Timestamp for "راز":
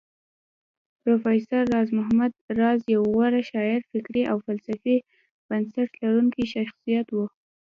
1.73-1.89, 2.59-2.79